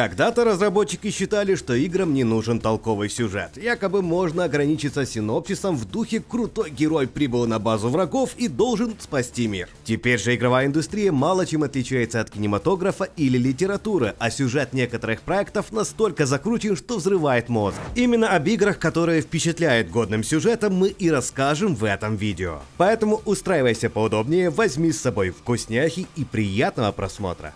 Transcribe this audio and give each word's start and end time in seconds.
Когда-то 0.00 0.44
разработчики 0.44 1.10
считали, 1.10 1.56
что 1.56 1.74
играм 1.74 2.14
не 2.14 2.24
нужен 2.24 2.58
толковый 2.58 3.10
сюжет. 3.10 3.58
Якобы 3.58 4.00
можно 4.00 4.44
ограничиться 4.44 5.04
синопсисом 5.04 5.76
в 5.76 5.84
духе 5.84 6.20
«крутой 6.26 6.70
герой 6.70 7.06
прибыл 7.06 7.46
на 7.46 7.58
базу 7.58 7.90
врагов 7.90 8.30
и 8.38 8.48
должен 8.48 8.94
спасти 8.98 9.46
мир». 9.46 9.68
Теперь 9.84 10.18
же 10.18 10.34
игровая 10.34 10.64
индустрия 10.64 11.12
мало 11.12 11.44
чем 11.44 11.64
отличается 11.64 12.18
от 12.22 12.30
кинематографа 12.30 13.10
или 13.18 13.36
литературы, 13.36 14.14
а 14.18 14.30
сюжет 14.30 14.72
некоторых 14.72 15.20
проектов 15.20 15.70
настолько 15.70 16.24
закручен, 16.24 16.78
что 16.78 16.96
взрывает 16.96 17.50
мозг. 17.50 17.76
Именно 17.94 18.34
об 18.34 18.46
играх, 18.46 18.78
которые 18.78 19.20
впечатляют 19.20 19.90
годным 19.90 20.24
сюжетом, 20.24 20.76
мы 20.76 20.88
и 20.88 21.10
расскажем 21.10 21.74
в 21.74 21.84
этом 21.84 22.16
видео. 22.16 22.60
Поэтому 22.78 23.20
устраивайся 23.26 23.90
поудобнее, 23.90 24.48
возьми 24.48 24.92
с 24.92 25.00
собой 25.02 25.28
вкусняхи 25.28 26.06
и 26.16 26.24
приятного 26.24 26.90
просмотра. 26.90 27.52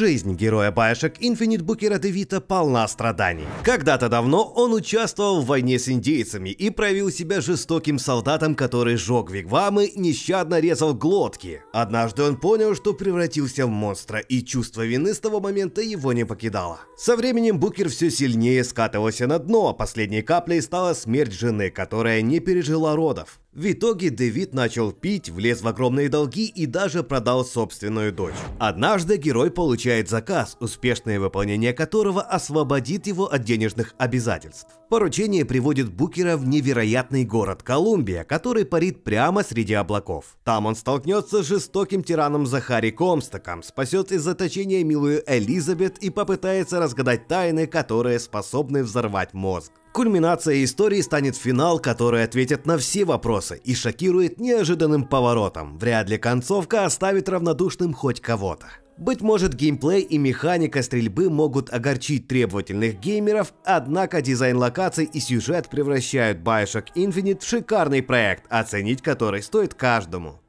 Жизнь 0.00 0.34
героя 0.34 0.70
Bioshock 0.70 1.18
Infinite 1.20 1.62
Букера 1.62 1.98
Девита 1.98 2.40
полна 2.40 2.88
страданий. 2.88 3.44
Когда-то 3.62 4.08
давно 4.08 4.50
он 4.56 4.72
участвовал 4.72 5.42
в 5.42 5.46
войне 5.46 5.78
с 5.78 5.90
индейцами 5.90 6.48
и 6.48 6.70
проявил 6.70 7.10
себя 7.10 7.42
жестоким 7.42 7.98
солдатом, 7.98 8.54
который 8.54 8.96
жег 8.96 9.30
вигвамы, 9.30 9.92
нещадно 9.94 10.58
резал 10.58 10.94
глотки. 10.94 11.60
Однажды 11.74 12.22
он 12.22 12.38
понял, 12.38 12.74
что 12.74 12.94
превратился 12.94 13.66
в 13.66 13.68
монстра, 13.68 14.20
и 14.20 14.40
чувство 14.40 14.86
вины 14.86 15.12
с 15.12 15.20
того 15.20 15.38
момента 15.38 15.82
его 15.82 16.14
не 16.14 16.24
покидало. 16.24 16.80
Со 16.96 17.14
временем 17.14 17.60
Букер 17.60 17.90
все 17.90 18.10
сильнее 18.10 18.64
скатывался 18.64 19.26
на 19.26 19.38
дно, 19.38 19.68
а 19.68 19.74
последней 19.74 20.22
каплей 20.22 20.62
стала 20.62 20.94
смерть 20.94 21.34
жены, 21.34 21.68
которая 21.68 22.22
не 22.22 22.40
пережила 22.40 22.96
родов. 22.96 23.38
В 23.52 23.72
итоге 23.72 24.10
Дэвид 24.10 24.54
начал 24.54 24.92
пить, 24.92 25.28
влез 25.28 25.60
в 25.60 25.66
огромные 25.66 26.08
долги 26.08 26.46
и 26.46 26.66
даже 26.66 27.02
продал 27.02 27.44
собственную 27.44 28.12
дочь. 28.12 28.36
Однажды 28.60 29.16
герой 29.16 29.50
получает 29.50 30.08
заказ, 30.08 30.56
успешное 30.60 31.18
выполнение 31.18 31.72
которого 31.72 32.22
освободит 32.22 33.08
его 33.08 33.26
от 33.26 33.42
денежных 33.42 33.96
обязательств. 33.98 34.68
Поручение 34.88 35.44
приводит 35.44 35.92
Букера 35.92 36.36
в 36.36 36.46
невероятный 36.46 37.24
город 37.24 37.64
Колумбия, 37.64 38.22
который 38.22 38.64
парит 38.64 39.02
прямо 39.02 39.42
среди 39.42 39.74
облаков. 39.74 40.36
Там 40.44 40.66
он 40.66 40.76
столкнется 40.76 41.42
с 41.42 41.46
жестоким 41.48 42.04
тираном 42.04 42.46
Захари 42.46 42.92
Комстоком, 42.92 43.64
спасет 43.64 44.12
из 44.12 44.22
заточения 44.22 44.84
милую 44.84 45.24
Элизабет 45.26 45.98
и 45.98 46.10
попытается 46.10 46.78
разгадать 46.78 47.26
тайны, 47.26 47.66
которые 47.66 48.20
способны 48.20 48.84
взорвать 48.84 49.34
мозг. 49.34 49.72
Кульминацией 49.92 50.64
истории 50.64 51.00
станет 51.00 51.36
финал, 51.36 51.80
который 51.80 52.22
ответит 52.22 52.64
на 52.64 52.78
все 52.78 53.04
вопросы 53.04 53.60
и 53.64 53.74
шокирует 53.74 54.38
неожиданным 54.38 55.04
поворотом. 55.04 55.78
Вряд 55.78 56.08
ли 56.08 56.16
концовка 56.16 56.84
оставит 56.84 57.28
равнодушным 57.28 57.92
хоть 57.92 58.20
кого-то. 58.20 58.66
Быть 58.96 59.22
может, 59.22 59.54
геймплей 59.54 60.02
и 60.02 60.18
механика 60.18 60.82
стрельбы 60.82 61.30
могут 61.30 61.72
огорчить 61.72 62.28
требовательных 62.28 63.00
геймеров, 63.00 63.54
однако 63.64 64.20
дизайн 64.20 64.58
локаций 64.58 65.06
и 65.06 65.20
сюжет 65.20 65.70
превращают 65.70 66.38
Bioshock 66.38 66.88
Infinite 66.94 67.40
в 67.40 67.48
шикарный 67.48 68.02
проект, 68.02 68.44
оценить 68.50 69.00
который 69.00 69.42
стоит 69.42 69.74
каждому. 69.74 70.40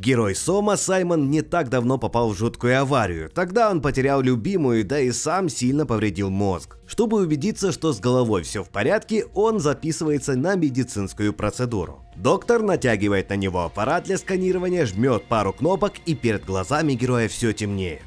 Герой 0.00 0.34
Сома 0.34 0.78
Саймон 0.78 1.28
не 1.28 1.42
так 1.42 1.68
давно 1.68 1.98
попал 1.98 2.30
в 2.30 2.38
жуткую 2.38 2.80
аварию. 2.80 3.28
Тогда 3.28 3.70
он 3.70 3.82
потерял 3.82 4.22
любимую, 4.22 4.82
да 4.82 4.98
и 4.98 5.12
сам 5.12 5.50
сильно 5.50 5.84
повредил 5.84 6.30
мозг. 6.30 6.78
Чтобы 6.86 7.18
убедиться, 7.18 7.70
что 7.70 7.92
с 7.92 8.00
головой 8.00 8.42
все 8.42 8.64
в 8.64 8.70
порядке, 8.70 9.26
он 9.34 9.60
записывается 9.60 10.36
на 10.36 10.54
медицинскую 10.54 11.34
процедуру. 11.34 12.02
Доктор 12.16 12.62
натягивает 12.62 13.28
на 13.28 13.36
него 13.36 13.62
аппарат 13.62 14.04
для 14.04 14.16
сканирования, 14.16 14.86
жмет 14.86 15.24
пару 15.24 15.52
кнопок 15.52 15.92
и 16.06 16.14
перед 16.14 16.46
глазами 16.46 16.94
героя 16.94 17.28
все 17.28 17.52
темнеет. 17.52 18.00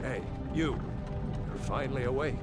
Hey, 0.00 0.22
you. 0.54 0.74
You're 0.74 1.68
finally 1.68 2.04
awake. 2.06 2.38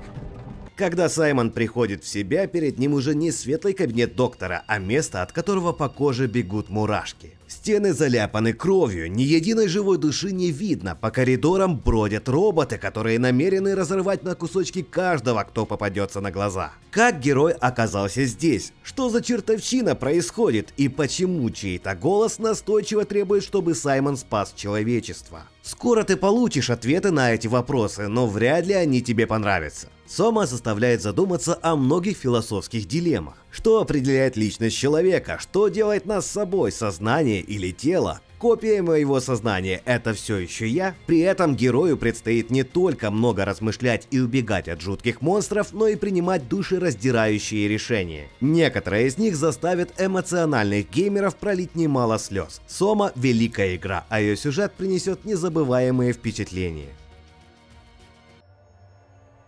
Когда 0.78 1.10
Саймон 1.10 1.50
приходит 1.50 2.04
в 2.04 2.08
себя, 2.08 2.46
перед 2.46 2.78
ним 2.78 2.94
уже 2.94 3.16
не 3.16 3.32
светлый 3.32 3.74
кабинет 3.74 4.16
доктора, 4.16 4.64
а 4.68 4.78
место, 4.78 5.24
от 5.24 5.32
которого 5.32 5.74
по 5.74 5.90
коже 5.90 6.28
бегут 6.28 6.70
мурашки. 6.70 7.34
Стены 7.48 7.94
заляпаны 7.94 8.54
кровью, 8.54 9.12
ни 9.12 9.24
единой 9.24 9.70
живой 9.70 9.98
души 9.98 10.32
не 10.32 10.52
видно, 10.52 10.96
по 10.96 11.10
коридорам 11.10 11.80
бродят 11.80 12.30
роботы, 12.30 12.78
которые 12.78 13.18
намерены 13.18 13.74
разрывать 13.74 14.22
на 14.22 14.36
кусочки 14.36 14.84
каждого, 14.84 15.44
кто 15.46 15.66
попадется 15.66 16.22
на 16.22 16.30
глаза. 16.30 16.74
Как 16.92 17.20
герой 17.20 17.54
оказался 17.54 18.26
здесь? 18.26 18.72
Что 18.84 19.10
за 19.10 19.24
чертовщина 19.24 19.96
происходит? 19.96 20.74
И 20.78 20.90
почему 20.90 21.50
чей-то 21.50 21.96
голос 21.96 22.38
настойчиво 22.38 23.04
требует, 23.04 23.44
чтобы 23.44 23.74
Саймон 23.74 24.16
спас 24.16 24.54
человечество? 24.56 25.42
Скоро 25.64 26.04
ты 26.04 26.18
получишь 26.18 26.70
ответы 26.70 27.10
на 27.10 27.34
эти 27.34 27.48
вопросы, 27.48 28.08
но 28.08 28.28
вряд 28.28 28.68
ли 28.68 28.74
они 28.74 29.02
тебе 29.02 29.26
понравятся. 29.26 29.88
Сома 30.08 30.46
заставляет 30.46 31.02
задуматься 31.02 31.60
о 31.62 31.76
многих 31.76 32.18
философских 32.18 32.88
дилеммах. 32.88 33.36
Что 33.52 33.82
определяет 33.82 34.38
личность 34.38 34.78
человека? 34.78 35.38
Что 35.40 35.68
делает 35.68 36.06
нас 36.06 36.26
собой? 36.26 36.72
Сознание 36.72 37.42
или 37.42 37.72
тело? 37.72 38.22
Копия 38.40 38.84
моего 38.84 39.20
сознания– 39.20 39.82
это 39.86 40.14
все 40.14 40.38
еще 40.38 40.68
я? 40.68 40.96
При 41.08 41.20
этом 41.20 41.56
герою 41.56 41.98
предстоит 41.98 42.52
не 42.52 42.64
только 42.64 43.10
много 43.10 43.46
размышлять 43.46 44.08
и 44.12 44.20
убегать 44.20 44.70
от 44.70 44.80
жутких 44.80 45.22
монстров, 45.22 45.74
но 45.74 45.88
и 45.88 45.96
принимать 45.96 46.48
душераздирающие 46.48 47.68
решения. 47.68 48.28
Некоторые 48.40 49.08
из 49.08 49.18
них 49.18 49.36
заставят 49.36 50.00
эмоциональных 50.00 50.90
геймеров 50.90 51.36
пролить 51.36 51.76
немало 51.76 52.20
слез. 52.20 52.62
Сома– 52.68 53.12
великая 53.16 53.76
игра, 53.76 54.06
а 54.08 54.22
ее 54.22 54.38
сюжет 54.38 54.72
принесет 54.74 55.26
незабываемые 55.26 56.14
впечатления. 56.14 56.94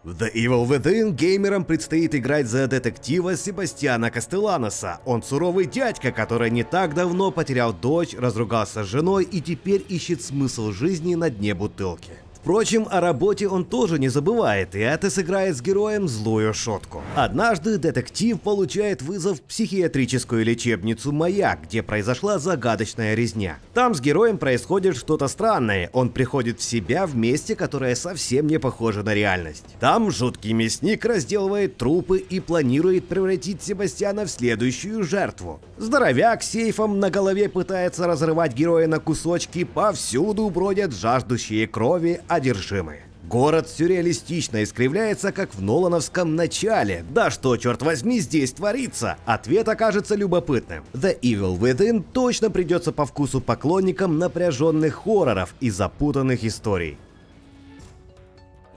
В 0.01 0.11
The 0.11 0.31
Evil 0.33 0.65
Within 0.65 1.11
геймерам 1.11 1.65
предстоит 1.65 2.15
играть 2.15 2.47
за 2.47 2.67
детектива 2.67 3.35
Себастьяна 3.35 4.09
Кастеланоса. 4.09 5.01
Он 5.05 5.21
суровый 5.21 5.65
дядька, 5.65 6.13
который 6.13 6.49
не 6.49 6.63
так 6.63 6.93
давно 6.93 7.31
потерял 7.31 7.73
дочь, 7.73 8.15
разругался 8.17 8.85
с 8.85 8.87
женой 8.87 9.25
и 9.25 9.41
теперь 9.41 9.85
ищет 9.89 10.21
смысл 10.21 10.71
жизни 10.71 11.15
на 11.15 11.29
дне 11.29 11.53
бутылки. 11.53 12.13
Впрочем, 12.41 12.88
о 12.89 13.01
работе 13.01 13.50
он 13.50 13.66
тоже 13.66 14.00
не 14.00 14.07
забывает, 14.07 14.73
и 14.73 14.79
это 14.79 15.09
сыграет 15.09 15.57
с 15.57 15.61
героем 15.61 16.07
злую 16.07 16.53
шутку. 16.53 17.03
Однажды 17.16 17.77
детектив 17.77 18.39
получает 18.39 19.01
вызов 19.01 19.39
в 19.39 19.41
психиатрическую 19.41 20.45
лечебницу 20.45 21.11
«Маяк», 21.11 21.63
где 21.63 21.83
произошла 21.83 22.39
загадочная 22.39 23.13
резня. 23.13 23.59
Там 23.73 23.94
с 23.94 23.99
героем 23.99 24.38
происходит 24.38 24.95
что-то 24.95 25.28
странное, 25.28 25.89
он 25.91 26.09
приходит 26.09 26.61
в 26.61 26.63
себя 26.63 27.05
в 27.05 27.16
месте, 27.16 27.57
которое 27.57 27.94
совсем 27.95 28.47
не 28.47 28.57
похоже 28.57 29.03
на 29.03 29.13
реальность. 29.13 29.66
Там 29.81 30.09
жуткий 30.09 30.53
мясник 30.53 31.03
разделывает 31.03 31.75
трупы 31.75 32.19
и 32.19 32.39
планирует 32.39 33.09
превратить 33.09 33.61
Себастьяна 33.61 34.25
в 34.25 34.29
следующую 34.29 35.03
жертву. 35.03 35.59
Здоровяк 35.78 36.41
с 36.41 36.51
сейфом 36.51 36.99
на 36.99 37.09
голове 37.09 37.49
пытается 37.49 38.07
разрывать 38.07 38.53
героя 38.53 38.88
на 38.88 38.99
кусочки, 38.99 39.66
повсюду 39.66 40.49
бродят 40.49 40.95
жаждущие 40.95 41.67
крови 41.67 42.22
одержимые. 42.29 43.09
Город 43.29 43.69
сюрреалистично 43.69 44.63
искривляется, 44.63 45.31
как 45.31 45.53
в 45.53 45.62
Нолановском 45.62 46.35
начале. 46.35 47.05
Да 47.11 47.29
что, 47.29 47.58
черт 47.58 47.81
возьми, 47.81 48.20
здесь 48.20 48.53
творится? 48.53 49.17
Ответ 49.26 49.67
окажется 49.67 50.16
любопытным. 50.16 50.84
The 50.93 51.20
Evil 51.20 51.59
Within 51.59 52.03
точно 52.14 52.49
придется 52.49 52.91
по 52.91 53.05
вкусу 53.05 53.41
поклонникам 53.41 54.17
напряженных 54.17 54.96
хорроров 54.96 55.53
и 55.59 55.70
запутанных 55.70 56.43
историй. 56.43 56.97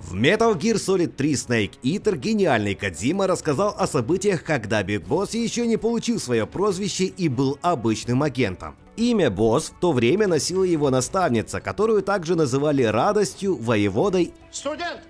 В 0.02 0.14
Metal 0.14 0.54
Gear 0.58 0.75
Solid 0.75 1.12
3 1.16 1.32
Snake 1.32 1.72
Eater 1.82 2.19
гениальный 2.19 2.75
Кадзима 2.75 3.26
рассказал 3.26 3.75
о 3.78 3.87
событиях, 3.87 4.43
когда 4.43 4.82
Биг 4.82 5.06
Босс 5.06 5.32
еще 5.32 5.66
не 5.66 5.76
получил 5.76 6.19
свое 6.19 6.46
прозвище 6.46 7.04
и 7.04 7.28
был 7.28 7.58
обычным 7.62 8.22
агентом. 8.22 8.76
Имя 8.96 9.30
Босс 9.30 9.70
в 9.70 9.80
то 9.80 9.92
время 9.92 10.26
носила 10.26 10.64
его 10.64 10.90
наставница, 10.90 11.60
которую 11.60 12.02
также 12.02 12.36
называли 12.36 12.82
радостью, 12.82 13.56
воеводой 13.56 14.34
Студент! 14.50 15.00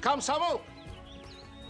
Комсомол! 0.00 0.60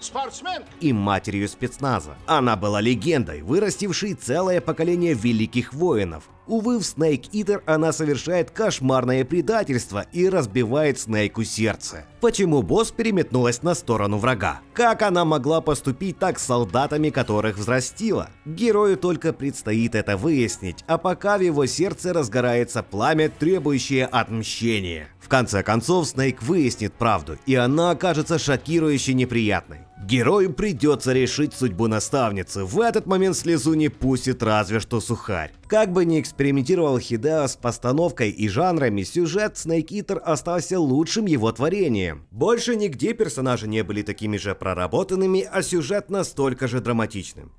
Спортсмен! 0.00 0.64
и 0.80 0.92
матерью 0.92 1.48
спецназа. 1.48 2.16
Она 2.26 2.56
была 2.56 2.80
легендой, 2.80 3.42
вырастившей 3.42 4.14
целое 4.14 4.60
поколение 4.60 5.14
великих 5.14 5.72
воинов. 5.72 6.24
Увы, 6.46 6.78
в 6.78 6.82
Snake 6.82 7.30
Eater 7.32 7.62
она 7.66 7.92
совершает 7.92 8.50
кошмарное 8.50 9.24
предательство 9.24 10.06
и 10.12 10.28
разбивает 10.28 10.98
Снейку 11.00 11.42
сердце. 11.42 12.04
Почему 12.20 12.62
босс 12.62 12.92
переметнулась 12.92 13.62
на 13.62 13.74
сторону 13.74 14.18
врага? 14.18 14.60
Как 14.72 15.02
она 15.02 15.24
могла 15.24 15.60
поступить 15.60 16.18
так 16.18 16.38
с 16.38 16.46
солдатами, 16.46 17.10
которых 17.10 17.58
взрастила? 17.58 18.30
Герою 18.44 18.96
только 18.96 19.32
предстоит 19.32 19.94
это 19.94 20.16
выяснить, 20.16 20.84
а 20.86 20.98
пока 20.98 21.38
в 21.38 21.40
его 21.40 21.66
сердце 21.66 22.12
разгорается 22.12 22.82
пламя, 22.82 23.28
требующее 23.28 24.06
отмщения. 24.06 25.08
В 25.20 25.28
конце 25.28 25.64
концов, 25.64 26.06
Снейк 26.06 26.42
выяснит 26.42 26.92
правду, 26.94 27.36
и 27.46 27.56
она 27.56 27.90
окажется 27.90 28.38
шокирующе 28.38 29.12
неприятной. 29.14 29.80
Герою 30.06 30.52
придется 30.52 31.12
решить 31.12 31.52
судьбу 31.52 31.88
наставницы, 31.88 32.64
в 32.64 32.80
этот 32.80 33.06
момент 33.06 33.36
слезу 33.36 33.74
не 33.74 33.88
пустит 33.88 34.40
разве 34.40 34.78
что 34.78 35.00
сухарь. 35.00 35.52
Как 35.66 35.92
бы 35.92 36.04
ни 36.04 36.20
экспериментировал 36.20 37.00
Хидео 37.00 37.48
с 37.48 37.56
постановкой 37.56 38.30
и 38.30 38.48
жанрами, 38.48 39.02
сюжет 39.02 39.54
Snake 39.54 39.88
Eater 39.88 40.18
остался 40.18 40.78
лучшим 40.78 41.26
его 41.26 41.50
творением. 41.50 42.24
Больше 42.30 42.76
нигде 42.76 43.14
персонажи 43.14 43.66
не 43.66 43.82
были 43.82 44.02
такими 44.02 44.36
же 44.36 44.54
проработанными, 44.54 45.48
а 45.50 45.60
сюжет 45.62 46.08
настолько 46.08 46.68
же 46.68 46.80
драматичным. 46.80 47.50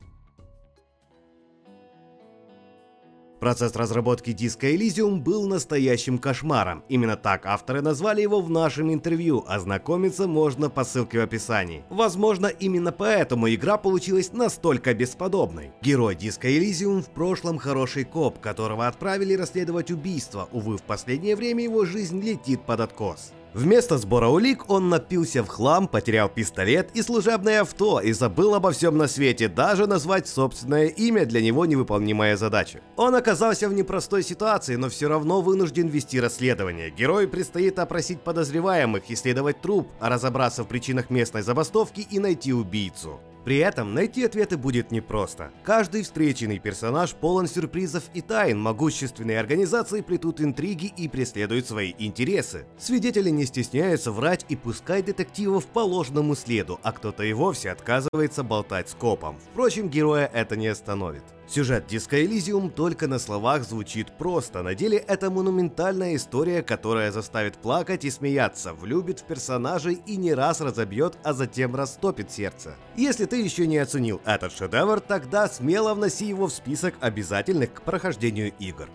Процесс 3.39 3.75
разработки 3.75 4.33
диска 4.33 4.67
Elysium 4.67 5.19
был 5.19 5.47
настоящим 5.47 6.17
кошмаром. 6.17 6.83
Именно 6.89 7.17
так 7.17 7.45
авторы 7.45 7.81
назвали 7.81 8.21
его 8.21 8.41
в 8.41 8.49
нашем 8.49 8.91
интервью. 8.91 9.43
Ознакомиться 9.47 10.27
можно 10.27 10.69
по 10.69 10.83
ссылке 10.83 11.19
в 11.19 11.23
описании. 11.23 11.83
Возможно, 11.89 12.47
именно 12.47 12.91
поэтому 12.91 13.47
игра 13.53 13.77
получилась 13.77 14.33
настолько 14.33 14.93
бесподобной. 14.93 15.71
Герой 15.81 16.15
диска 16.15 16.49
Elysium 16.49 17.01
в 17.01 17.09
прошлом 17.09 17.59
хороший 17.59 18.05
коп, 18.05 18.39
которого 18.39 18.87
отправили 18.87 19.33
расследовать 19.33 19.91
убийство. 19.91 20.49
Увы, 20.51 20.77
в 20.77 20.83
последнее 20.83 21.35
время 21.35 21.63
его 21.63 21.85
жизнь 21.85 22.19
летит 22.21 22.61
под 22.61 22.79
откос. 22.79 23.33
Вместо 23.53 23.97
сбора 23.97 24.27
улик 24.27 24.69
он 24.69 24.89
напился 24.89 25.43
в 25.43 25.47
хлам, 25.47 25.87
потерял 25.87 26.29
пистолет 26.29 26.89
и 26.93 27.01
служебное 27.01 27.61
авто 27.61 27.99
и 27.99 28.11
забыл 28.11 28.55
обо 28.55 28.71
всем 28.71 28.97
на 28.97 29.07
свете, 29.07 29.47
даже 29.47 29.87
назвать 29.87 30.27
собственное 30.27 30.87
имя 30.87 31.25
для 31.25 31.41
него 31.41 31.65
невыполнимая 31.65 32.37
задача. 32.37 32.81
Он 32.95 33.15
оказался 33.15 33.67
в 33.67 33.73
непростой 33.73 34.23
ситуации, 34.23 34.75
но 34.75 34.89
все 34.89 35.07
равно 35.07 35.41
вынужден 35.41 35.87
вести 35.87 36.19
расследование. 36.19 36.91
Герою 36.91 37.29
предстоит 37.29 37.79
опросить 37.79 38.21
подозреваемых, 38.21 39.09
исследовать 39.09 39.61
труп, 39.61 39.87
разобраться 39.99 40.63
в 40.63 40.67
причинах 40.67 41.09
местной 41.09 41.41
забастовки 41.41 42.01
и 42.09 42.19
найти 42.19 42.53
убийцу. 42.53 43.19
При 43.47 43.59
этом 43.59 43.93
найти 43.93 44.25
ответы 44.25 44.57
будет 44.57 44.91
непросто. 44.91 45.53
Каждый 45.63 46.03
встреченный 46.03 46.59
персонаж 46.59 47.13
полон 47.13 47.47
сюрпризов 47.47 48.03
и 48.13 48.19
тайн, 48.19 48.59
могущественные 48.59 49.39
организации 49.39 50.01
плетут 50.01 50.41
интриги 50.41 50.87
и 50.87 51.07
преследуют 51.07 51.65
свои 51.65 51.93
интересы. 51.97 52.65
Свидетели 52.77 53.29
не 53.29 53.45
стесняются 53.45 54.11
врать 54.11 54.45
и 54.49 54.57
пускать 54.57 55.05
детективов 55.05 55.65
по 55.67 55.79
ложному 55.79 56.35
следу, 56.35 56.77
а 56.83 56.91
кто-то 56.91 57.23
и 57.23 57.31
вовсе 57.31 57.71
отказывается 57.71 58.43
болтать 58.43 58.89
с 58.89 58.93
копом. 58.95 59.37
Впрочем, 59.39 59.87
героя 59.87 60.29
это 60.33 60.57
не 60.57 60.67
остановит. 60.67 61.23
Сюжет 61.47 61.85
Disco 61.89 62.21
Elysium 62.21 62.69
только 62.69 63.07
на 63.07 63.19
словах 63.19 63.63
звучит 63.63 64.11
просто, 64.17 64.63
на 64.63 64.75
деле 64.75 64.97
это 64.97 65.31
монументальная 65.31 66.17
история, 66.17 66.61
которая 66.61 67.09
заставит 67.09 67.57
плакать 67.57 68.03
и 68.03 68.11
смеяться, 68.11 68.73
влюбит 68.73 69.21
в 69.21 69.23
персонажей 69.23 70.01
и 70.05 70.17
не 70.17 70.33
раз 70.33 70.59
разобьет, 70.59 71.17
а 71.23 71.31
затем 71.31 71.73
растопит 71.73 72.31
сердце. 72.31 72.75
Если 72.97 73.25
ты 73.25 73.41
еще 73.41 73.65
не 73.65 73.77
оценил 73.77 74.19
этот 74.25 74.51
шедевр, 74.51 74.99
тогда 74.99 75.47
смело 75.47 75.93
вноси 75.93 76.25
его 76.25 76.47
в 76.47 76.53
список 76.53 76.95
обязательных 76.99 77.75
к 77.75 77.81
прохождению 77.81 78.51
игр. 78.59 78.89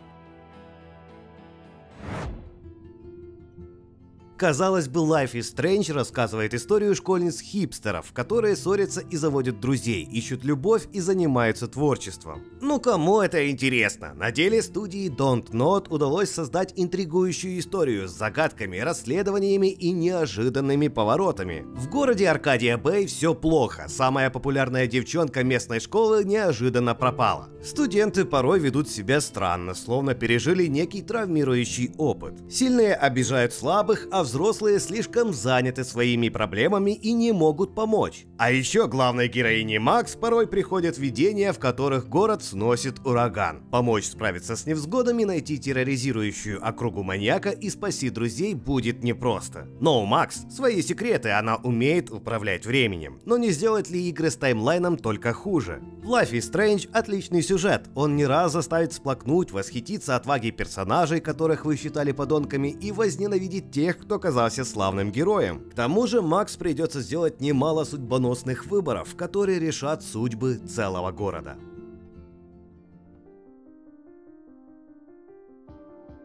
Казалось 4.36 4.88
бы, 4.88 5.00
Life 5.00 5.34
is 5.34 5.54
Strange 5.54 5.92
рассказывает 5.92 6.52
историю 6.52 6.94
школьниц-хипстеров, 6.94 8.12
которые 8.12 8.56
ссорятся 8.56 9.00
и 9.00 9.16
заводят 9.16 9.60
друзей, 9.60 10.02
ищут 10.02 10.44
любовь 10.44 10.88
и 10.92 11.00
занимаются 11.00 11.68
творчеством. 11.68 12.42
Ну 12.60 12.80
кому 12.80 13.20
это 13.20 13.48
интересно? 13.50 14.14
На 14.14 14.32
деле 14.32 14.62
студии 14.62 15.08
Don't 15.10 15.52
Not 15.52 15.86
удалось 15.90 16.30
создать 16.30 16.72
интригующую 16.76 17.58
историю 17.58 18.08
с 18.08 18.12
загадками, 18.12 18.78
расследованиями 18.78 19.68
и 19.68 19.92
неожиданными 19.92 20.88
поворотами. 20.88 21.64
В 21.76 21.88
городе 21.88 22.28
Аркадия 22.28 22.76
Бэй 22.76 23.06
все 23.06 23.34
плохо, 23.34 23.86
самая 23.88 24.28
популярная 24.30 24.86
девчонка 24.88 25.44
местной 25.44 25.78
школы 25.78 26.24
неожиданно 26.24 26.94
пропала. 26.94 27.48
Студенты 27.62 28.24
порой 28.24 28.58
ведут 28.58 28.88
себя 28.88 29.20
странно, 29.20 29.74
словно 29.74 30.14
пережили 30.14 30.66
некий 30.66 31.02
травмирующий 31.02 31.94
опыт. 31.96 32.34
Сильные 32.50 32.94
обижают 32.94 33.52
слабых, 33.52 34.08
а 34.10 34.22
взрослые 34.22 34.31
слишком 34.80 35.32
заняты 35.32 35.84
своими 35.84 36.28
проблемами 36.28 36.92
и 36.92 37.12
не 37.12 37.32
могут 37.32 37.74
помочь. 37.74 38.26
А 38.38 38.50
еще 38.50 38.88
главной 38.88 39.28
героине 39.28 39.78
Макс 39.78 40.16
порой 40.16 40.46
приходят 40.46 40.98
видения, 40.98 41.52
в 41.52 41.58
которых 41.58 42.08
город 42.08 42.42
сносит 42.42 43.04
ураган. 43.04 43.62
Помочь 43.70 44.06
справиться 44.06 44.56
с 44.56 44.66
невзгодами, 44.66 45.24
найти 45.24 45.58
терроризирующую 45.58 46.66
округу 46.66 47.02
маньяка 47.02 47.50
и 47.50 47.70
спасти 47.70 48.10
друзей 48.10 48.54
будет 48.54 49.02
непросто. 49.02 49.68
Но 49.80 50.02
у 50.02 50.06
Макс 50.06 50.40
свои 50.50 50.82
секреты, 50.82 51.30
она 51.30 51.56
умеет 51.56 52.10
управлять 52.10 52.66
временем. 52.66 53.20
Но 53.24 53.36
не 53.36 53.50
сделать 53.50 53.90
ли 53.90 54.08
игры 54.08 54.30
с 54.30 54.36
таймлайном 54.36 54.96
только 54.96 55.32
хуже? 55.32 55.80
В 56.02 56.10
Life 56.10 56.32
is 56.32 56.50
Strange 56.50 56.88
отличный 56.92 57.42
сюжет. 57.42 57.88
Он 57.94 58.16
не 58.16 58.26
раз 58.26 58.52
заставит 58.52 58.92
сплакнуть, 58.92 59.52
восхититься 59.52 60.16
отвагой 60.16 60.50
персонажей, 60.50 61.20
которых 61.20 61.64
вы 61.64 61.76
считали 61.76 62.12
подонками, 62.12 62.68
и 62.68 62.92
возненавидеть 62.92 63.70
тех, 63.70 63.98
кто 63.98 64.11
оказался 64.14 64.64
славным 64.64 65.10
героем. 65.10 65.60
К 65.70 65.74
тому 65.74 66.06
же 66.06 66.22
Макс 66.22 66.56
придется 66.56 67.00
сделать 67.00 67.40
немало 67.40 67.84
судьбоносных 67.84 68.66
выборов, 68.66 69.14
которые 69.16 69.58
решат 69.58 70.02
судьбы 70.02 70.56
целого 70.56 71.12
города. 71.12 71.56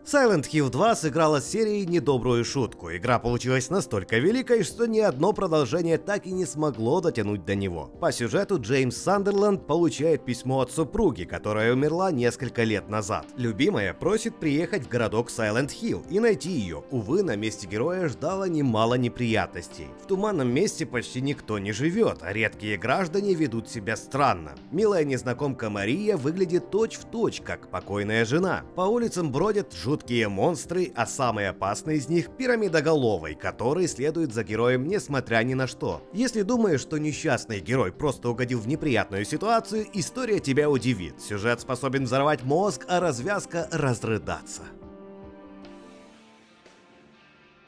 Silent 0.09 0.49
Hill 0.49 0.69
2 0.69 0.95
сыграла 0.95 1.41
с 1.41 1.51
серией 1.51 1.85
недобрую 1.85 2.45
шутку. 2.45 2.95
Игра 2.95 3.19
получилась 3.19 3.69
настолько 3.69 4.19
великой, 4.19 4.63
что 4.63 4.85
ни 4.85 4.99
одно 4.99 5.33
продолжение 5.33 5.97
так 5.97 6.25
и 6.25 6.31
не 6.31 6.45
смогло 6.45 7.01
дотянуть 7.01 7.43
до 7.43 7.55
него. 7.55 7.87
По 7.99 8.13
сюжету 8.13 8.57
Джеймс 8.57 8.95
Сандерленд 8.95 9.67
получает 9.67 10.23
письмо 10.23 10.61
от 10.61 10.71
супруги, 10.71 11.25
которая 11.25 11.73
умерла 11.73 12.09
несколько 12.11 12.63
лет 12.63 12.87
назад. 12.87 13.25
Любимая 13.35 13.93
просит 13.93 14.39
приехать 14.39 14.85
в 14.85 14.87
городок 14.87 15.29
Silent 15.29 15.71
Hill 15.71 16.05
и 16.09 16.21
найти 16.21 16.51
ее. 16.51 16.85
Увы, 16.89 17.21
на 17.21 17.35
месте 17.35 17.67
героя 17.67 18.07
ждало 18.07 18.45
немало 18.45 18.93
неприятностей. 18.93 19.87
В 20.01 20.07
туманном 20.07 20.47
месте 20.49 20.85
почти 20.85 21.19
никто 21.19 21.59
не 21.59 21.73
живет, 21.73 22.19
а 22.21 22.31
редкие 22.31 22.77
граждане 22.77 23.33
ведут 23.33 23.69
себя 23.69 23.97
странно. 23.97 24.55
Милая 24.71 25.03
незнакомка 25.03 25.69
Мария 25.69 26.15
выглядит 26.15 26.71
точь-в-точь, 26.71 27.39
точь, 27.39 27.45
как 27.45 27.69
покойная 27.69 28.23
жена. 28.23 28.63
По 28.77 28.83
улицам 28.83 29.33
бродят 29.33 29.73
жуткие 29.73 29.96
жуткие 29.97 30.29
монстры, 30.29 30.91
а 30.95 31.07
самый 31.07 31.49
опасный 31.49 31.97
из 31.97 32.07
них 32.07 32.29
пирамидоголовый, 32.37 33.33
который 33.33 33.87
следует 33.87 34.31
за 34.31 34.43
героем 34.43 34.87
несмотря 34.87 35.41
ни 35.43 35.55
на 35.55 35.65
что. 35.65 36.03
Если 36.13 36.43
думаешь, 36.43 36.81
что 36.81 36.99
несчастный 36.99 37.59
герой 37.59 37.91
просто 37.91 38.29
угодил 38.29 38.59
в 38.59 38.67
неприятную 38.67 39.25
ситуацию, 39.25 39.87
история 39.93 40.39
тебя 40.39 40.69
удивит. 40.69 41.19
Сюжет 41.19 41.61
способен 41.61 42.03
взорвать 42.03 42.43
мозг, 42.43 42.85
а 42.87 42.99
развязка 42.99 43.67
разрыдаться. 43.71 44.61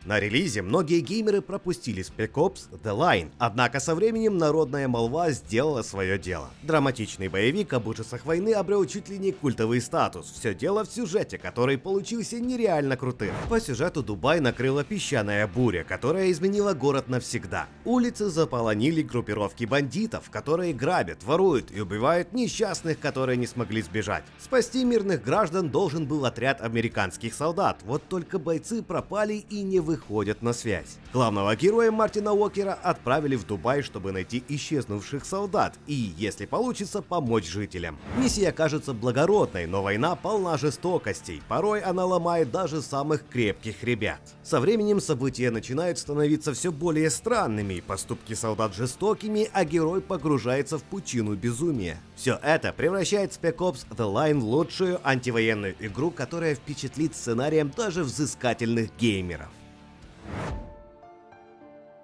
На 0.06 0.18
релизе 0.18 0.62
многие 0.62 1.02
геймеры 1.02 1.42
пропустили 1.42 2.04
Spec 2.04 2.32
Ops 2.36 2.70
The 2.72 2.98
Line, 2.98 3.32
однако 3.38 3.82
со 3.82 3.96
временем 3.96 4.38
народная 4.38 4.88
молва 4.88 5.32
сделала 5.32 5.82
свое 5.82 6.18
дело. 6.18 6.50
Драматичный 6.64 7.28
боевик 7.28 7.74
об 7.74 7.88
ужасах 7.88 8.26
войны 8.26 8.54
обрел 8.54 8.86
чуть 8.86 9.10
ли 9.10 9.18
не 9.18 9.34
культовый 9.34 9.82
статус. 9.82 10.32
Все 10.32 10.56
дело 10.56 10.86
в 10.86 10.92
сюжете, 10.92 11.38
который 11.38 11.78
получился 11.78 12.40
нереально 12.40 12.96
крутым. 12.96 13.32
По 13.50 13.60
сюжету 13.60 14.02
Дубай 14.02 14.40
накрыла 14.40 14.86
песчаная 14.86 15.46
буря, 15.48 15.84
которая 15.84 16.32
изменила 16.32 16.74
город 16.74 17.10
навсегда. 17.10 17.68
Улицы 17.84 18.30
заполонили 18.30 19.02
группировки 19.02 19.66
бандитов, 19.66 20.30
которые 20.30 20.74
грабят, 20.74 21.24
воруют 21.24 21.72
и 21.72 21.82
убивают 21.82 22.32
несчастных, 22.32 23.00
которые 23.00 23.36
не 23.36 23.48
смогли 23.48 23.82
сбежать. 23.82 24.24
Спасти 24.40 24.86
мирных 24.86 25.22
граждан 25.22 25.70
должен 25.70 26.06
был 26.06 26.24
отряд 26.24 26.62
американских 26.62 27.34
солдат, 27.34 27.82
вот 27.84 28.04
только 28.08 28.40
бойцы 28.40 28.82
пропали 28.82 29.44
и 29.50 29.62
не 29.62 29.89
выходят 29.90 30.44
на 30.44 30.54
связь. 30.54 31.00
Главного 31.14 31.56
героя 31.56 31.90
Мартина 31.90 32.34
Уокера 32.34 32.74
отправили 32.74 33.36
в 33.36 33.48
Дубай, 33.48 33.82
чтобы 33.82 34.12
найти 34.12 34.44
исчезнувших 34.48 35.26
солдат 35.26 35.80
и, 35.88 36.14
если 36.16 36.46
получится, 36.46 37.02
помочь 37.02 37.50
жителям. 37.50 37.98
Миссия 38.20 38.52
кажется 38.52 38.94
благородной, 38.94 39.66
но 39.66 39.82
война 39.82 40.16
полна 40.16 40.58
жестокостей, 40.58 41.42
порой 41.48 41.82
она 41.82 42.06
ломает 42.06 42.52
даже 42.52 42.84
самых 42.84 43.28
крепких 43.28 43.84
ребят. 43.84 44.20
Со 44.44 44.60
временем 44.60 45.02
события 45.02 45.50
начинают 45.50 45.98
становиться 45.98 46.54
все 46.54 46.72
более 46.72 47.10
странными, 47.10 47.80
поступки 47.80 48.36
солдат 48.36 48.76
жестокими, 48.76 49.50
а 49.54 49.66
герой 49.66 50.02
погружается 50.02 50.78
в 50.78 50.84
пучину 50.84 51.36
безумия. 51.36 51.98
Все 52.16 52.40
это 52.44 52.74
превращает 52.74 53.32
Spec 53.32 53.58
Ops 53.58 53.88
The 53.90 54.14
Line 54.14 54.40
в 54.40 54.44
лучшую 54.44 55.00
антивоенную 55.04 55.76
игру, 55.80 56.12
которая 56.12 56.54
впечатлит 56.54 57.16
сценарием 57.16 57.72
даже 57.76 58.04
взыскательных 58.04 58.90
геймеров. 59.00 59.50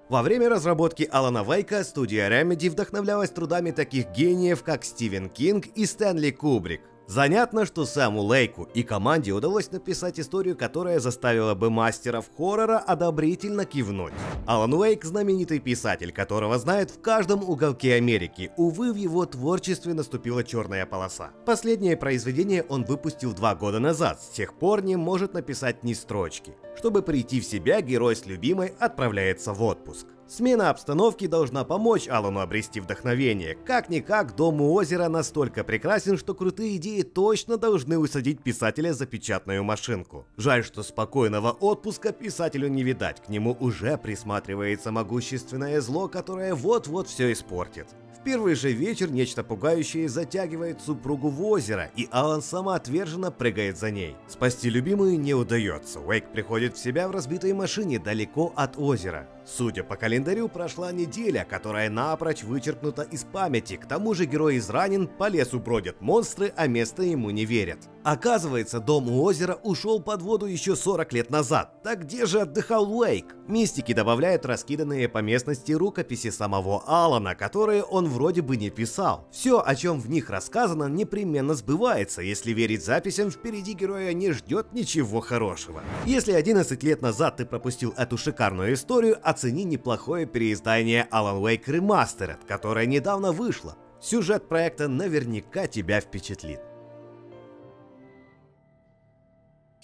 Во 0.08 0.22
время 0.22 0.50
разработки 0.50 1.08
Алана 1.12 1.44
Вейка 1.44 1.84
студия 1.84 2.30
Remedy 2.30 2.70
вдохновлялась 2.70 3.32
трудами 3.32 3.72
таких 3.72 4.12
гениев, 4.12 4.64
как 4.64 4.84
Стивен 4.84 5.30
Кинг 5.30 5.66
и 5.76 5.86
Стэнли 5.88 6.30
Кубрик. 6.30 6.82
Занятно, 7.08 7.66
что 7.66 7.86
саму 7.86 8.22
Лейку 8.22 8.68
и 8.74 8.82
команде 8.82 9.32
удалось 9.32 9.72
написать 9.72 10.20
историю, 10.20 10.58
которая 10.58 11.00
заставила 11.00 11.54
бы 11.54 11.70
мастеров 11.70 12.26
хоррора 12.36 12.80
одобрительно 12.80 13.66
кивнуть. 13.66 14.14
Алан 14.48 14.74
Уэйк– 14.74 15.04
знаменитый 15.06 15.60
писатель, 15.60 16.12
которого 16.12 16.58
знают 16.58 16.90
в 16.90 17.02
каждом 17.02 17.48
уголке 17.48 17.94
Америки. 17.94 18.52
Увы, 18.58 18.92
в 18.92 18.96
его 18.96 19.26
творчестве 19.28 19.94
наступила 19.94 20.44
черная 20.44 20.88
полоса. 20.88 21.30
Последнее 21.46 21.96
произведение 21.96 22.64
он 22.64 22.86
выпустил 22.86 23.34
два 23.34 23.54
года 23.54 23.80
назад, 23.80 24.20
с 24.22 24.30
тех 24.30 24.56
пор 24.56 24.82
не 24.82 24.96
может 24.96 25.36
написать 25.36 25.84
ни 25.84 25.94
строчки. 25.94 26.56
Чтобы 26.76 27.04
прийти 27.04 27.40
в 27.40 27.46
себя, 27.46 27.82
герой 27.82 28.16
с 28.16 28.26
любимой 28.26 28.74
отправляется 28.80 29.54
в 29.54 29.62
отпуск. 29.62 30.08
Смена 30.28 30.72
обстановки 30.72 31.28
должна 31.28 31.64
помочь 31.64 32.08
Алану 32.08 32.40
обрести 32.40 32.80
вдохновение. 32.80 33.56
Как-никак, 33.66 34.36
дом 34.36 34.60
у 34.60 34.74
озера 34.74 35.08
настолько 35.08 35.64
прекрасен, 35.64 36.18
что 36.18 36.34
крутые 36.34 36.78
идеи 36.78 37.04
точно 37.04 37.58
должны 37.58 38.00
усадить 38.00 38.42
писателя 38.42 38.94
за 38.94 39.06
печатную 39.06 39.64
машинку. 39.64 40.26
Жаль, 40.38 40.64
что 40.64 40.82
спокойного 40.82 41.52
отпуска 41.52 42.12
писателю 42.12 42.70
не 42.70 42.84
видать, 42.84 43.24
к 43.24 43.30
нему 43.30 43.56
уже 43.60 43.98
присматривается 43.98 44.92
могущественное 44.92 45.80
зло, 45.80 46.08
которое 46.08 46.56
вот-вот 46.56 47.08
все 47.08 47.32
испортит 47.32 47.88
первый 48.26 48.56
же 48.56 48.72
вечер 48.72 49.12
нечто 49.12 49.44
пугающее 49.44 50.10
затягивает 50.10 50.82
супругу 50.82 51.30
в 51.30 51.46
озеро, 51.46 51.92
и 51.96 52.10
Алан 52.12 52.42
самоотверженно 52.42 53.32
прыгает 53.32 53.78
за 53.78 53.92
ней. 53.92 54.18
Спасти 54.28 54.70
любимую 54.70 55.18
не 55.20 55.34
удается. 55.34 56.00
Уэйк 56.00 56.32
приходит 56.32 56.76
в 56.76 56.84
себя 56.84 57.08
в 57.08 57.12
разбитой 57.12 57.54
машине 57.54 58.00
далеко 58.00 58.52
от 58.56 58.78
озера. 58.78 59.30
Судя 59.46 59.84
по 59.84 59.96
календарю, 59.96 60.50
прошла 60.50 60.92
неделя, 60.92 61.46
которая 61.48 61.90
напрочь 61.92 62.44
вычеркнута 62.44 63.04
из 63.04 63.24
памяти. 63.24 63.78
К 63.78 63.86
тому 63.86 64.16
же 64.16 64.26
герой 64.26 64.58
изранен, 64.58 65.08
по 65.08 65.30
лесу 65.30 65.60
бродят 65.60 66.02
монстры, 66.02 66.52
а 66.58 66.66
место 66.66 67.04
ему 67.04 67.30
не 67.30 67.46
верят. 67.46 67.78
Оказывается, 68.04 68.80
дом 68.80 69.10
у 69.10 69.24
озера 69.24 69.58
ушел 69.64 70.00
под 70.00 70.22
воду 70.22 70.46
еще 70.46 70.76
40 70.76 71.14
лет 71.14 71.30
назад. 71.30 71.82
Так 71.84 72.02
где 72.04 72.26
же 72.26 72.42
отдыхал 72.42 72.92
Уэйк? 72.92 73.36
Мистики 73.48 73.94
добавляют 73.94 74.46
раскиданные 74.46 75.10
по 75.10 75.20
местности 75.20 75.72
рукописи 75.72 76.30
самого 76.30 76.84
Алана, 76.86 77.34
которые 77.34 77.84
он 77.84 78.08
вроде 78.08 78.42
бы 78.42 78.58
не 78.58 78.70
писал. 78.70 79.28
Все, 79.32 79.62
о 79.64 79.76
чем 79.76 80.00
в 80.00 80.10
них 80.10 80.30
рассказано, 80.30 80.86
непременно 80.86 81.56
сбывается. 81.56 82.22
Если 82.22 82.52
верить 82.52 82.86
записям, 82.86 83.32
впереди 83.32 83.74
героя 83.74 84.14
не 84.14 84.32
ждет 84.32 84.74
ничего 84.74 85.20
хорошего. 85.20 85.82
Если 86.06 86.32
11 86.32 86.82
лет 86.84 87.02
назад 87.02 87.38
ты 87.38 87.46
пропустил 87.46 87.94
эту 87.98 88.18
шикарную 88.18 88.74
историю, 88.74 89.18
оцени 89.36 89.66
неплохое 89.66 90.26
переиздание 90.26 91.10
Alan 91.12 91.42
Wake 91.42 91.66
Remastered, 91.66 92.40
которое 92.48 92.86
недавно 92.86 93.34
вышло. 93.34 93.76
Сюжет 94.02 94.48
проекта 94.48 94.88
наверняка 94.88 95.68
тебя 95.68 96.00
впечатлит. 96.00 96.62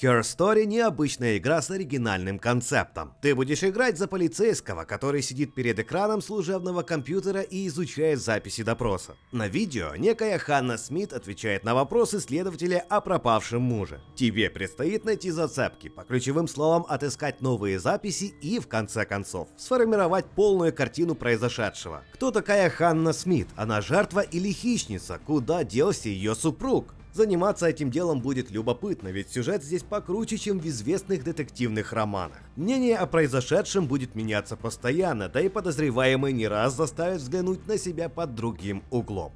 Her 0.01 0.22
Story– 0.22 0.65
необычная 0.65 1.38
игра 1.38 1.62
с 1.62 1.70
оригинальным 1.70 2.39
концептом. 2.39 3.13
Ты 3.22 3.36
будешь 3.36 3.63
играть 3.63 4.00
за 4.00 4.08
полицейского, 4.08 4.84
который 4.84 5.22
сидит 5.22 5.53
перед 5.53 5.77
экраном 5.77 6.24
служебного 6.24 6.81
компьютера 6.81 7.41
и 7.41 7.67
изучает 7.67 8.20
записи 8.20 8.63
допроса. 8.63 9.15
На 9.31 9.48
видео 9.48 9.96
некая 9.96 10.39
Ханна 10.39 10.79
Смит 10.79 11.13
отвечает 11.13 11.63
на 11.63 11.75
вопросы 11.75 12.20
следователя 12.20 12.84
о 12.89 13.00
пропавшем 13.00 13.62
муже. 13.62 14.01
Тебе 14.15 14.50
предстоит 14.50 15.05
найти 15.05 15.29
зацепки, 15.29 15.88
по 15.89 16.03
ключевым 16.03 16.48
словам 16.48 16.84
отыскать 16.89 17.41
новые 17.41 17.77
записи 17.77 18.34
и, 18.41 18.58
в 18.58 18.67
конце 18.67 19.05
концов, 19.05 19.50
сформировать 19.55 20.25
полную 20.25 20.74
картину 20.74 21.13
произошедшего. 21.13 22.03
Кто 22.13 22.31
такая 22.31 22.72
Ханна 22.72 23.13
Смит? 23.13 23.50
Она 23.55 23.81
жертва 23.81 24.22
или 24.22 24.51
хищница? 24.51 25.20
Куда 25.24 25.63
делся 25.63 26.10
ее 26.10 26.34
супруг? 26.34 26.96
Заниматься 27.13 27.67
этим 27.67 27.91
делом 27.91 28.21
будет 28.21 28.51
любопытно, 28.51 29.09
ведь 29.09 29.29
сюжет 29.29 29.63
здесь 29.63 29.83
покруче, 29.83 30.37
чем 30.37 30.59
в 30.59 30.65
известных 30.65 31.25
детективных 31.25 31.91
романах. 31.91 32.37
Мнение 32.55 32.97
о 32.97 33.05
произошедшем 33.05 33.85
будет 33.87 34.15
меняться 34.15 34.55
постоянно, 34.55 35.27
да 35.27 35.41
и 35.41 35.49
подозреваемый 35.49 36.31
не 36.31 36.47
раз 36.47 36.75
заставит 36.75 37.19
взглянуть 37.19 37.67
на 37.67 37.77
себя 37.77 38.07
под 38.07 38.33
другим 38.33 38.83
углом. 38.91 39.33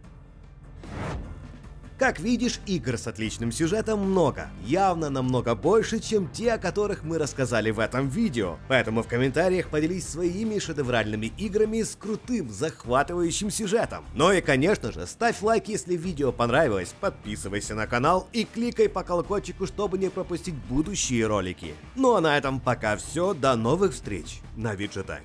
Как 1.98 2.20
видишь, 2.20 2.60
игр 2.66 2.98
с 2.98 3.08
отличным 3.08 3.54
сюжетом 3.54 4.00
много, 4.00 4.50
явно 4.66 5.10
намного 5.10 5.56
больше, 5.56 6.00
чем 6.00 6.28
те, 6.30 6.52
о 6.54 6.58
которых 6.58 7.04
мы 7.04 7.18
рассказали 7.18 7.72
в 7.72 7.80
этом 7.80 8.10
видео. 8.10 8.58
Поэтому 8.68 9.02
в 9.02 9.08
комментариях 9.08 9.70
поделись 9.70 10.06
своими 10.06 10.60
шедевральными 10.60 11.28
играми 11.38 11.84
с 11.84 11.96
крутым, 11.96 12.50
захватывающим 12.50 13.50
сюжетом. 13.50 14.04
Ну 14.14 14.30
и 14.34 14.42
конечно 14.42 14.92
же, 14.92 15.08
ставь 15.08 15.42
лайк, 15.42 15.70
если 15.70 15.96
видео 15.96 16.34
понравилось, 16.34 16.94
подписывайся 17.00 17.76
на 17.76 17.88
канал 17.88 18.28
и 18.34 18.44
кликай 18.44 18.90
по 18.90 19.04
колокольчику, 19.04 19.66
чтобы 19.66 19.98
не 19.98 20.10
пропустить 20.10 20.56
будущие 20.56 21.26
ролики. 21.28 21.76
Ну 21.96 22.16
а 22.16 22.22
на 22.22 22.38
этом 22.38 22.60
пока 22.60 22.98
все, 22.98 23.34
до 23.34 23.56
новых 23.56 23.94
встреч 23.94 24.42
на 24.58 24.76
Виджетайм. 24.76 25.24